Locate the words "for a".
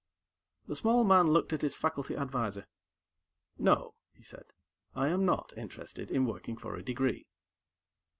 6.57-6.81